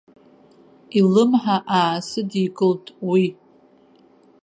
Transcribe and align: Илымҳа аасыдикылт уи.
Илымҳа 0.99 1.55
аасыдикылт 1.77 2.85
уи. 3.09 3.25